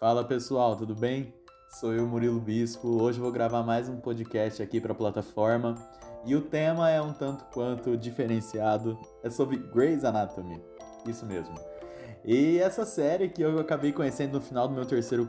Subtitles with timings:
[0.00, 1.30] Fala pessoal, tudo bem?
[1.68, 3.02] Sou eu, Murilo Bispo.
[3.02, 5.74] Hoje vou gravar mais um podcast aqui para a plataforma
[6.24, 8.98] e o tema é um tanto quanto diferenciado.
[9.22, 10.58] É sobre Grey's Anatomy.
[11.06, 11.54] Isso mesmo.
[12.24, 15.28] E essa série que eu acabei conhecendo no final do meu terceiro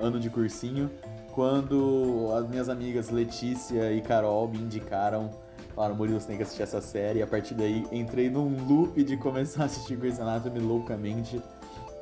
[0.00, 0.90] ano de cursinho,
[1.32, 5.30] quando as minhas amigas Letícia e Carol me indicaram,
[5.76, 7.20] falaram, Murilo, você tem que assistir essa série.
[7.20, 11.40] E a partir daí entrei num loop de começar a assistir Grey's Anatomy loucamente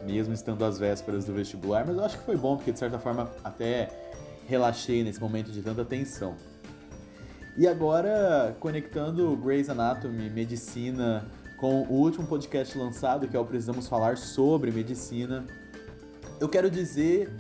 [0.03, 2.99] mesmo estando às vésperas do vestibular, mas eu acho que foi bom, porque de certa
[2.99, 3.89] forma até
[4.47, 6.35] relaxei nesse momento de tanta tensão.
[7.57, 11.25] E agora, conectando Grey's Anatomy, medicina,
[11.57, 15.45] com o último podcast lançado, que é o Precisamos Falar sobre Medicina,
[16.39, 17.33] eu quero dizer,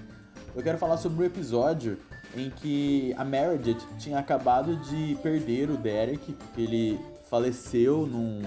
[0.54, 1.98] eu quero falar sobre o um episódio
[2.34, 8.40] em que a Meredith tinha acabado de perder o Derek, porque ele faleceu num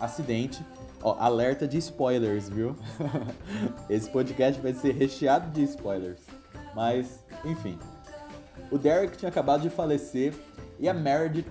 [0.00, 0.64] acidente
[1.02, 2.76] Ó, alerta de spoilers, viu?
[3.88, 6.20] Esse podcast vai ser recheado de spoilers.
[6.74, 7.78] Mas, enfim.
[8.70, 10.34] O Derek tinha acabado de falecer
[10.78, 11.46] e a Meredith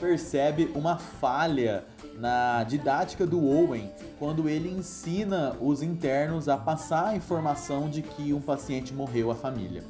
[0.00, 1.84] percebe uma falha
[2.18, 8.32] na didática do Owen quando ele ensina os internos a passar a informação de que
[8.32, 9.84] um paciente morreu à família.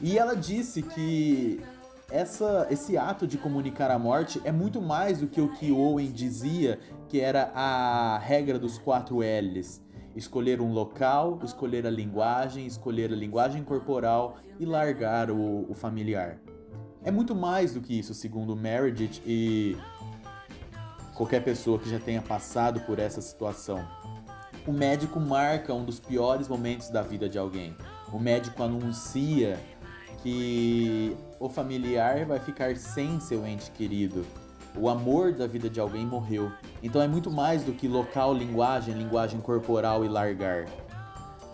[0.00, 1.60] E ela disse que
[2.10, 6.10] essa, esse ato de comunicar a morte é muito mais do que o que Owen
[6.12, 9.82] dizia que era a regra dos quatro L's.
[10.14, 16.38] Escolher um local, escolher a linguagem, escolher a linguagem corporal e largar o, o familiar.
[17.02, 19.76] É muito mais do que isso, segundo Meredith e
[21.14, 23.86] qualquer pessoa que já tenha passado por essa situação.
[24.66, 27.76] O médico marca um dos piores momentos da vida de alguém.
[28.12, 29.60] O médico anuncia
[30.22, 34.24] que o familiar vai ficar sem seu ente querido.
[34.76, 36.52] O amor da vida de alguém morreu.
[36.82, 40.66] Então é muito mais do que local, linguagem, linguagem corporal e largar.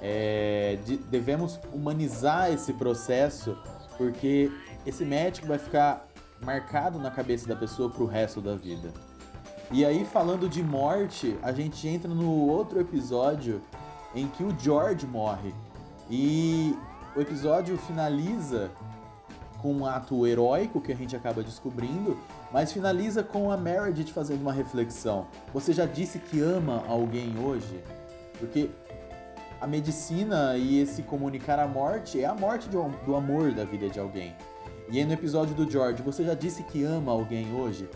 [0.01, 3.57] É, de, devemos humanizar esse processo
[3.97, 4.51] porque
[4.85, 6.09] esse médico vai ficar
[6.45, 8.93] marcado na cabeça da pessoa pro resto da vida.
[9.71, 13.63] E aí, falando de morte, a gente entra no outro episódio
[14.15, 15.55] em que o George morre.
[16.11, 16.77] E
[17.17, 18.71] o episódio finaliza
[19.63, 22.19] com um ato heróico que a gente acaba descobrindo,
[22.53, 25.29] mas finaliza com a Meredith fazendo uma reflexão.
[25.55, 27.81] Você já disse que ama alguém hoje?
[28.41, 28.69] Porque
[29.61, 34.01] a medicina e esse comunicar a morte é a morte do amor da vida de
[34.01, 34.35] alguém.
[34.91, 37.89] E aí no episódio do George, você já disse que ama alguém hoje?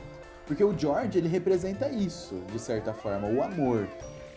[0.47, 3.89] Porque o George, ele representa isso, de certa forma, o amor.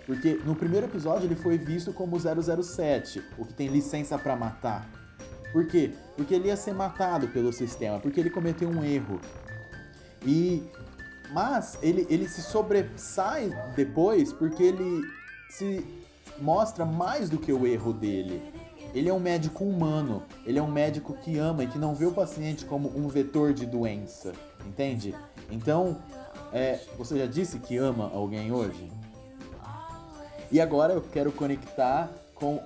[0.07, 4.89] Porque no primeiro episódio ele foi visto como 007, o que tem licença para matar.
[5.51, 5.91] Por quê?
[6.15, 9.19] Porque ele ia ser matado pelo sistema, porque ele cometeu um erro.
[10.25, 10.63] E
[11.31, 15.03] mas ele, ele se sobressai depois porque ele
[15.49, 15.85] se
[16.39, 18.41] mostra mais do que o erro dele.
[18.93, 22.05] Ele é um médico humano, ele é um médico que ama e que não vê
[22.05, 24.33] o paciente como um vetor de doença,
[24.65, 25.13] entende?
[25.51, 25.99] Então,
[26.51, 28.89] é, você já disse que ama alguém hoje?
[30.51, 32.63] E agora eu quero conectar com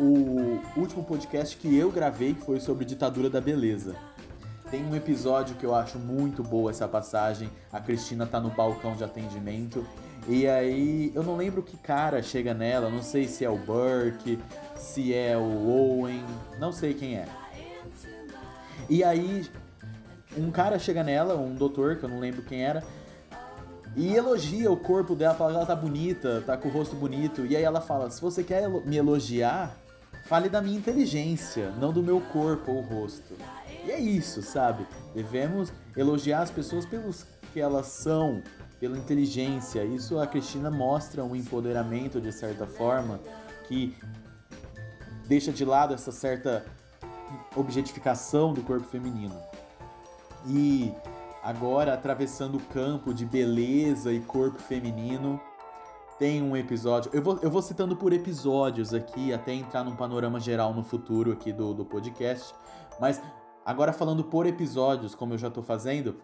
[0.00, 3.94] o último podcast que eu gravei, que foi sobre ditadura da beleza.
[4.70, 7.50] Tem um episódio que eu acho muito boa essa passagem.
[7.70, 9.84] A Cristina tá no balcão de atendimento.
[10.26, 14.38] E aí, eu não lembro que cara chega nela, não sei se é o Burke,
[14.76, 16.24] se é o Owen,
[16.58, 17.26] não sei quem é.
[18.88, 19.50] E aí,
[20.36, 22.82] um cara chega nela, um doutor, que eu não lembro quem era,
[23.96, 27.44] e elogia o corpo dela, fala que ela tá bonita, tá com o rosto bonito.
[27.44, 29.76] E aí ela fala: se você quer me elogiar,
[30.30, 33.34] fale da minha inteligência, não do meu corpo ou rosto.
[33.84, 34.86] E é isso, sabe?
[35.12, 38.40] Devemos elogiar as pessoas pelos que elas são,
[38.78, 39.84] pela inteligência.
[39.84, 43.18] Isso a Cristina mostra um empoderamento de certa forma
[43.66, 43.96] que
[45.26, 46.64] deixa de lado essa certa
[47.56, 49.36] objetificação do corpo feminino.
[50.46, 50.94] E
[51.42, 55.40] agora atravessando o campo de beleza e corpo feminino.
[56.20, 57.10] Tem um episódio.
[57.14, 61.32] Eu vou, eu vou citando por episódios aqui, até entrar num panorama geral no futuro
[61.32, 62.54] aqui do, do podcast.
[63.00, 63.22] Mas
[63.64, 66.20] agora falando por episódios, como eu já tô fazendo,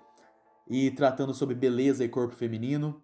[0.68, 3.02] e tratando sobre beleza e corpo feminino,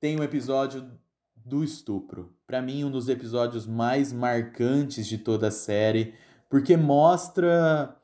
[0.00, 0.90] tem um episódio
[1.36, 2.34] do estupro.
[2.48, 6.14] Para mim, um dos episódios mais marcantes de toda a série,
[6.50, 7.96] porque mostra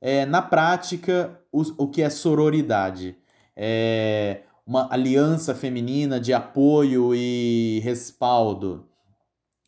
[0.00, 3.16] é, na prática o, o que é sororidade.
[3.54, 8.86] É uma aliança feminina de apoio e respaldo.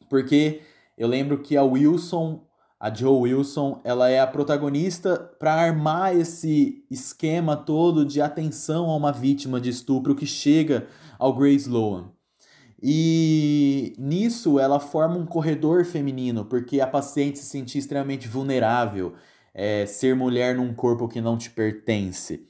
[0.08, 0.60] Porque
[0.96, 2.46] eu lembro que a Wilson,
[2.78, 8.94] a Joe Wilson, ela é a protagonista para armar esse esquema todo de atenção a
[8.94, 10.86] uma vítima de estupro que chega
[11.18, 12.12] ao Grace Sloan.
[12.80, 19.14] E nisso ela forma um corredor feminino, porque a paciente se sentia extremamente vulnerável,
[19.54, 22.46] é, ser mulher num corpo que não te pertence.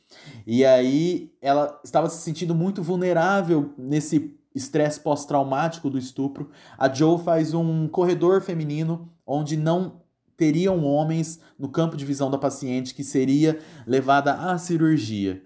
[0.47, 6.51] E aí ela estava se sentindo muito vulnerável nesse estresse pós-traumático do estupro.
[6.79, 10.03] A Joe faz um corredor feminino onde não
[10.37, 15.43] teriam homens no campo de visão da paciente que seria levada à cirurgia.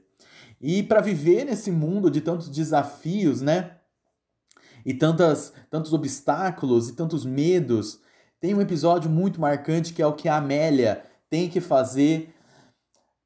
[0.61, 3.73] E para viver nesse mundo de tantos desafios, né?
[4.85, 8.01] E tantas, tantos obstáculos e tantos medos,
[8.41, 12.35] tem um episódio muito marcante que é o que a Amélia tem que fazer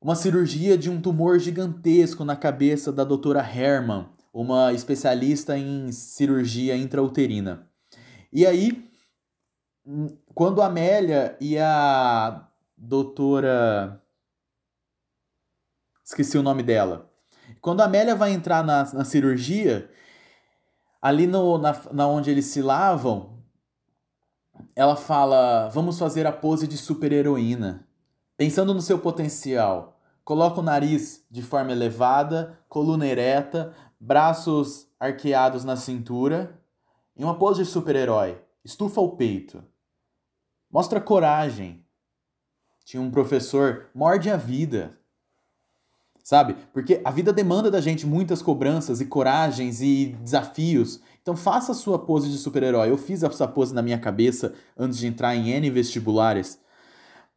[0.00, 6.76] uma cirurgia de um tumor gigantesco na cabeça da doutora Herman, uma especialista em cirurgia
[6.76, 7.68] intrauterina.
[8.32, 8.88] E aí,
[10.34, 12.46] quando a Amélia e a
[12.80, 14.02] doutora.
[16.02, 17.10] Esqueci o nome dela.
[17.60, 19.90] Quando a Amélia vai entrar na, na cirurgia,
[21.00, 23.38] ali no, na, na onde eles se lavam,
[24.74, 27.86] ela fala: Vamos fazer a pose de super-heroína.
[28.40, 35.76] Pensando no seu potencial, coloca o nariz de forma elevada, coluna ereta, braços arqueados na
[35.76, 36.58] cintura,
[37.14, 38.40] em uma pose de super-herói.
[38.64, 39.62] Estufa o peito.
[40.72, 41.84] Mostra coragem.
[42.82, 44.98] Tinha um professor, morde a vida.
[46.24, 46.56] Sabe?
[46.72, 50.98] Porque a vida demanda da gente muitas cobranças e coragens e desafios.
[51.20, 52.88] Então faça a sua pose de super-herói.
[52.88, 56.58] Eu fiz essa pose na minha cabeça antes de entrar em N vestibulares.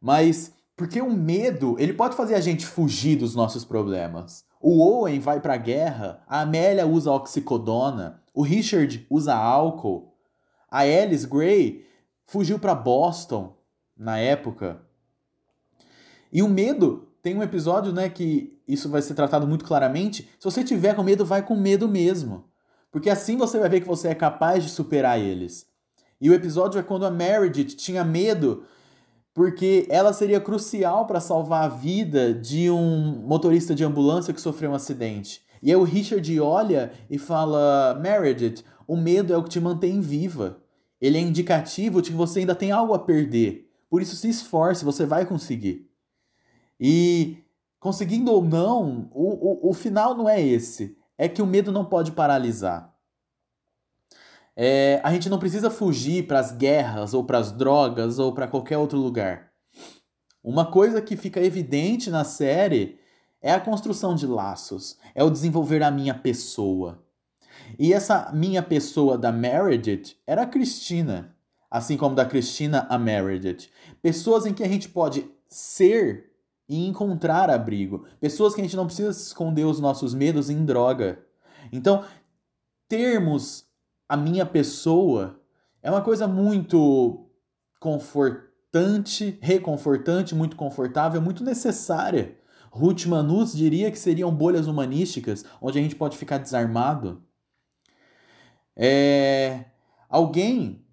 [0.00, 4.44] Mas porque o medo, ele pode fazer a gente fugir dos nossos problemas.
[4.60, 10.14] O Owen vai pra guerra, a Amélia usa oxicodona, o Richard usa álcool,
[10.70, 11.86] a Alice Gray
[12.26, 13.56] fugiu para Boston
[13.96, 14.80] na época.
[16.32, 20.28] E o medo, tem um episódio, né, que isso vai ser tratado muito claramente.
[20.38, 22.44] Se você tiver com medo, vai com medo mesmo.
[22.90, 25.66] Porque assim você vai ver que você é capaz de superar eles.
[26.20, 28.64] E o episódio é quando a Meredith tinha medo
[29.34, 34.70] porque ela seria crucial para salvar a vida de um motorista de ambulância que sofreu
[34.70, 35.42] um acidente.
[35.60, 40.00] E aí o Richard olha e fala: Meredith, o medo é o que te mantém
[40.00, 40.58] viva.
[41.00, 43.68] Ele é indicativo de que você ainda tem algo a perder.
[43.90, 45.90] Por isso, se esforce, você vai conseguir.
[46.78, 47.38] E
[47.80, 50.96] conseguindo ou não, o, o, o final não é esse.
[51.18, 52.93] É que o medo não pode paralisar.
[54.56, 58.46] É, a gente não precisa fugir para as guerras ou para as drogas ou para
[58.46, 59.50] qualquer outro lugar.
[60.42, 62.98] Uma coisa que fica evidente na série
[63.40, 67.02] é a construção de laços, é o desenvolver a minha pessoa.
[67.78, 71.34] E essa minha pessoa da Meredith era a Cristina,
[71.70, 73.68] assim como da Cristina a Meredith.
[74.00, 76.30] Pessoas em que a gente pode ser
[76.68, 78.06] e encontrar abrigo.
[78.20, 81.18] Pessoas que a gente não precisa esconder os nossos medos em droga.
[81.72, 82.04] Então,
[82.88, 83.66] termos
[84.14, 85.40] a minha pessoa
[85.82, 87.28] é uma coisa muito
[87.80, 92.38] confortante, reconfortante, muito confortável, muito necessária.
[92.70, 97.24] Ruth Manus diria que seriam bolhas humanísticas onde a gente pode ficar desarmado.
[98.76, 99.64] É...
[100.08, 100.86] Alguém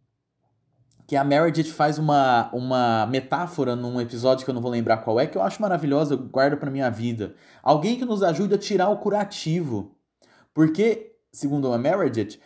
[1.05, 5.19] que a Meredith faz uma, uma metáfora num episódio que eu não vou lembrar qual
[5.19, 7.35] é, que eu acho maravilhosa, eu guardo para minha vida.
[7.61, 9.95] Alguém que nos ajude a tirar o curativo.
[10.55, 12.39] Porque, segundo a Meredith,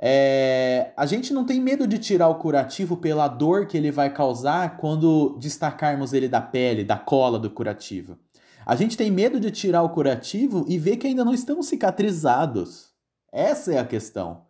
[0.00, 4.12] é, a gente não tem medo de tirar o curativo pela dor que ele vai
[4.12, 8.16] causar quando destacarmos ele da pele, da cola do curativo.
[8.64, 12.90] A gente tem medo de tirar o curativo e ver que ainda não estamos cicatrizados.
[13.32, 14.42] Essa é a questão.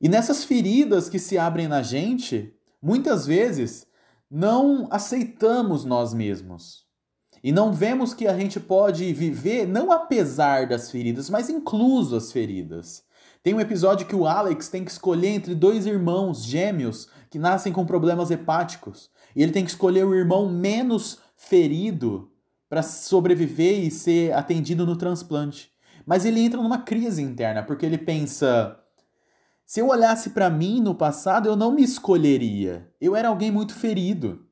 [0.00, 3.86] E nessas feridas que se abrem na gente, muitas vezes
[4.30, 6.86] não aceitamos nós mesmos.
[7.42, 12.32] E não vemos que a gente pode viver não apesar das feridas, mas incluso as
[12.32, 13.02] feridas.
[13.42, 17.72] Tem um episódio que o Alex tem que escolher entre dois irmãos gêmeos que nascem
[17.72, 19.10] com problemas hepáticos.
[19.34, 22.30] E ele tem que escolher o irmão menos ferido
[22.68, 25.72] para sobreviver e ser atendido no transplante.
[26.04, 28.78] Mas ele entra numa crise interna, porque ele pensa:
[29.64, 32.92] se eu olhasse para mim no passado, eu não me escolheria.
[33.00, 34.44] Eu era alguém muito ferido.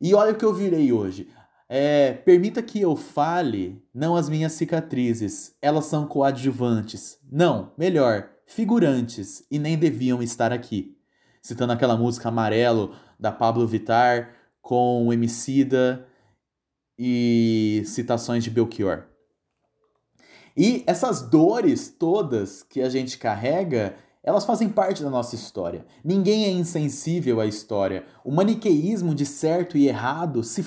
[0.00, 1.28] E olha o que eu virei hoje.
[1.72, 7.16] É, permita que eu fale, não as minhas cicatrizes, elas são coadjuvantes.
[7.30, 10.96] Não, melhor, figurantes e nem deviam estar aqui.
[11.40, 16.04] Citando aquela música Amarelo da Pablo Vittar com o Emicida
[16.98, 19.04] e citações de Belchior.
[20.56, 25.84] E essas dores todas que a gente carrega, elas fazem parte da nossa história.
[26.04, 28.04] Ninguém é insensível à história.
[28.22, 30.64] O maniqueísmo de certo e errado se,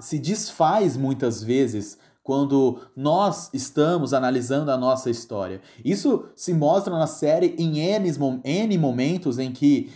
[0.00, 5.60] se desfaz muitas vezes quando nós estamos analisando a nossa história.
[5.84, 8.08] Isso se mostra na série em N,
[8.44, 9.90] N momentos em que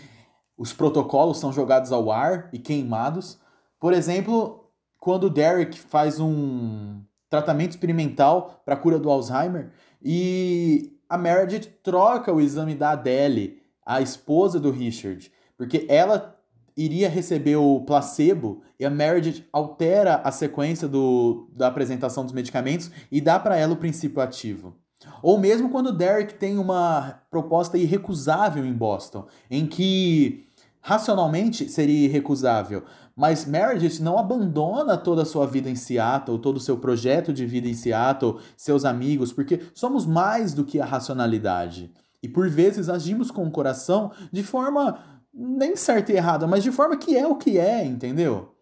[0.58, 3.38] os protocolos são jogados ao ar e queimados.
[3.78, 4.64] Por exemplo,
[4.98, 9.70] quando Derek faz um tratamento experimental para a cura do Alzheimer
[10.02, 16.36] e a Meredith troca o exame da Adele, a esposa do Richard, porque ela
[16.76, 22.90] iria receber o placebo e a Meredith altera a sequência do, da apresentação dos medicamentos
[23.10, 24.76] e dá para ela o princípio ativo.
[25.22, 30.45] Ou mesmo quando o Derek tem uma proposta irrecusável em Boston, em que
[30.86, 32.84] racionalmente seria irrecusável,
[33.16, 37.44] mas Meredith não abandona toda a sua vida em Seattle, todo o seu projeto de
[37.44, 41.92] vida em Seattle, seus amigos, porque somos mais do que a racionalidade.
[42.22, 44.96] E por vezes agimos com o coração de forma
[45.34, 48.54] nem certa e errada, mas de forma que é o que é, entendeu?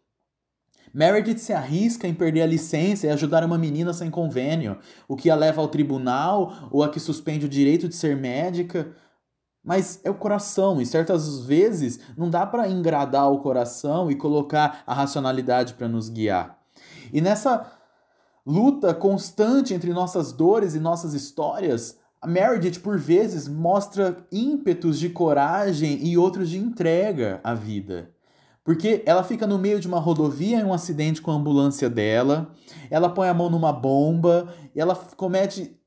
[0.94, 5.28] Meredith se arrisca em perder a licença e ajudar uma menina sem convênio, o que
[5.28, 8.94] a leva ao tribunal ou a que suspende o direito de ser médica.
[9.64, 14.82] Mas é o coração, e certas vezes não dá para engradar o coração e colocar
[14.86, 16.58] a racionalidade para nos guiar.
[17.12, 17.72] E nessa
[18.44, 25.10] luta constante entre nossas dores e nossas histórias, a Meredith, por vezes, mostra ímpetos de
[25.10, 28.10] coragem e outros de entrega à vida.
[28.64, 32.50] Porque ela fica no meio de uma rodovia em um acidente com a ambulância dela,
[32.90, 35.78] ela põe a mão numa bomba, ela comete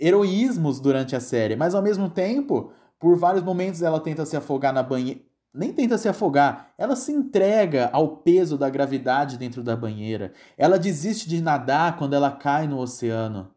[0.00, 2.72] heroísmos durante a série, mas ao mesmo tempo,
[3.04, 5.20] por vários momentos ela tenta se afogar na banheira.
[5.52, 10.32] Nem tenta se afogar, ela se entrega ao peso da gravidade dentro da banheira.
[10.56, 13.50] Ela desiste de nadar quando ela cai no oceano.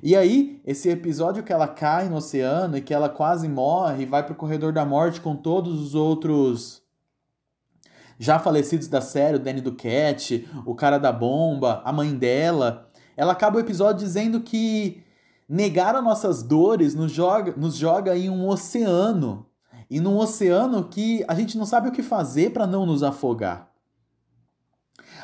[0.00, 4.06] E aí, esse episódio que ela cai no oceano e que ela quase morre e
[4.06, 6.80] vai pro corredor da morte com todos os outros
[8.16, 12.88] já falecidos da série, o Danny Duquette, o cara da bomba, a mãe dela.
[13.16, 15.02] Ela acaba o episódio dizendo que
[15.48, 19.46] negar as nossas dores nos joga, nos joga em um oceano.
[19.90, 23.70] E num oceano que a gente não sabe o que fazer para não nos afogar.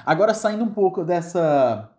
[0.07, 1.91] Agora, saindo um pouco dessa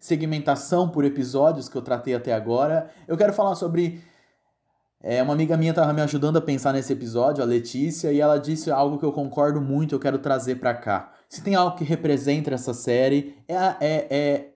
[0.00, 4.02] segmentação por episódios que eu tratei até agora, eu quero falar sobre.
[5.02, 8.38] É, uma amiga minha estava me ajudando a pensar nesse episódio, a Letícia, e ela
[8.38, 11.12] disse algo que eu concordo muito, eu quero trazer para cá.
[11.28, 14.55] Se tem algo que representa essa série, é, é, é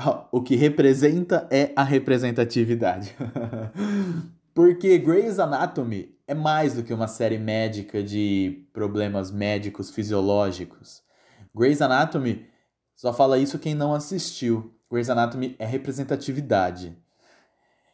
[0.30, 3.14] o que representa é a representatividade.
[4.54, 11.02] Porque Grey's Anatomy é mais do que uma série médica de problemas médicos fisiológicos.
[11.54, 12.46] Grey's Anatomy
[12.94, 14.74] só fala isso quem não assistiu.
[14.90, 16.96] Grey's Anatomy é representatividade.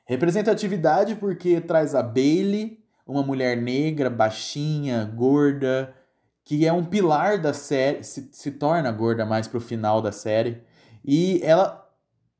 [0.07, 5.95] Representatividade porque traz a Bailey, uma mulher negra, baixinha, gorda,
[6.45, 10.63] que é um pilar da série, se, se torna gorda mais pro final da série.
[11.05, 11.86] E ela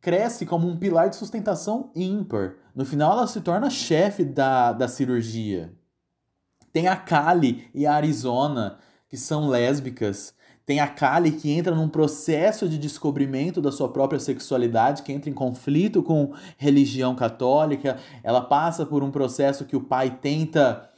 [0.07, 2.55] cresce como um pilar de sustentação ímpar.
[2.73, 5.75] No final, ela se torna chefe da, da cirurgia.
[6.73, 10.33] Tem a Kali e a Arizona, que são lésbicas,
[10.65, 15.29] tem a Kali que entra num processo de descobrimento da sua própria sexualidade, que entra
[15.29, 17.99] em conflito com religião católica.
[18.23, 20.89] Ela passa por um processo que o pai tenta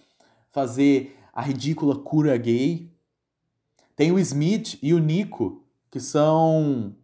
[0.51, 2.93] fazer a ridícula cura gay.
[3.97, 6.95] Tem o Smith e o Nico, que são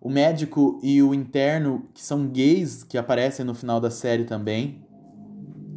[0.00, 4.86] o médico e o interno, que são gays, que aparecem no final da série também.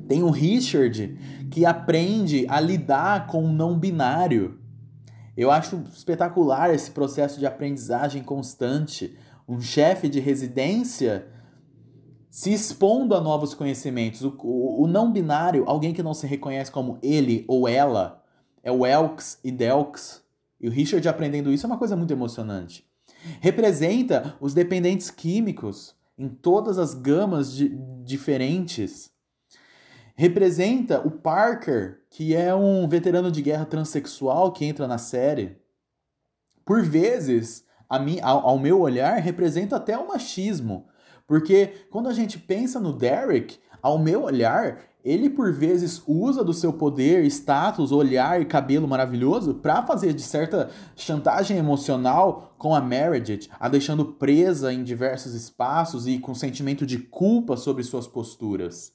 [0.07, 1.17] Tem o Richard,
[1.49, 4.59] que aprende a lidar com o não binário.
[5.35, 9.17] Eu acho espetacular esse processo de aprendizagem constante.
[9.47, 11.27] Um chefe de residência
[12.29, 14.23] se expondo a novos conhecimentos.
[14.23, 18.23] O, o, o, não binário, alguém que não se reconhece como ele ou ela,
[18.61, 20.23] é o Elks e Delks.
[20.59, 22.90] E o Richard aprendendo isso é uma coisa muito emocionante.
[23.39, 27.69] Representa os dependentes químicos em todas as gamas de,
[28.03, 29.11] diferentes
[30.21, 35.57] representa o Parker, que é um veterano de guerra transexual que entra na série.
[36.63, 40.87] Por vezes, a mim, ao, ao meu olhar, representa até o machismo.
[41.25, 46.53] Porque quando a gente pensa no Derek, ao meu olhar, ele por vezes usa do
[46.53, 52.81] seu poder, status, olhar e cabelo maravilhoso para fazer de certa chantagem emocional com a
[52.81, 58.93] Meredith, a deixando presa em diversos espaços e com sentimento de culpa sobre suas posturas.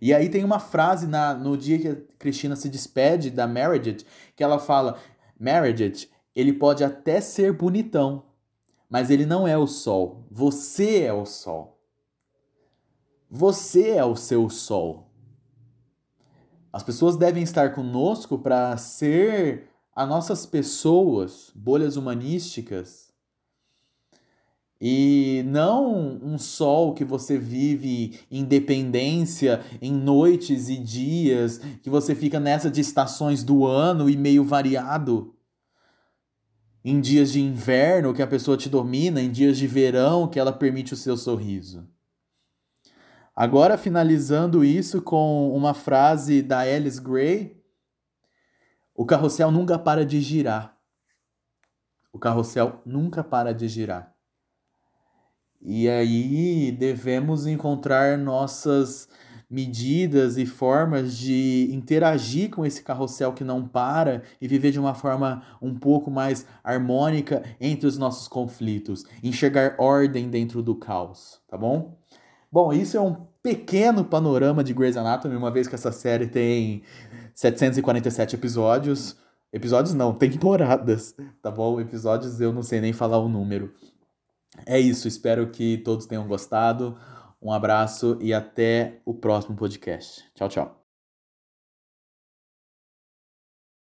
[0.00, 4.04] E aí tem uma frase na, no dia que a Cristina se despede da Meredith,
[4.36, 4.98] que ela fala:
[5.38, 8.24] Meredith, ele pode até ser bonitão,
[8.90, 10.26] mas ele não é o sol.
[10.30, 11.78] Você é o sol.
[13.30, 15.11] Você é o seu sol.
[16.72, 23.12] As pessoas devem estar conosco para ser as nossas pessoas, bolhas humanísticas.
[24.80, 32.40] E não um sol que você vive independência em noites e dias, que você fica
[32.40, 35.34] nessa de estações do ano e meio variado.
[36.84, 40.52] Em dias de inverno que a pessoa te domina, em dias de verão que ela
[40.52, 41.86] permite o seu sorriso.
[43.34, 47.56] Agora finalizando isso com uma frase da Alice Gray,
[48.94, 50.76] o carrossel nunca para de girar.
[52.12, 54.14] O carrossel nunca para de girar.
[55.62, 59.08] E aí devemos encontrar nossas
[59.48, 64.94] medidas e formas de interagir com esse carrossel que não para e viver de uma
[64.94, 71.56] forma um pouco mais harmônica entre os nossos conflitos, enxergar ordem dentro do caos, tá
[71.56, 72.01] bom?
[72.52, 76.82] Bom, isso é um pequeno panorama de Grey's Anatomy, uma vez que essa série tem
[77.34, 79.16] 747 episódios.
[79.50, 81.80] Episódios não, temporadas, tá bom?
[81.80, 83.72] Episódios eu não sei nem falar o número.
[84.66, 86.96] É isso, espero que todos tenham gostado.
[87.40, 90.22] Um abraço e até o próximo podcast.
[90.34, 90.81] Tchau, tchau.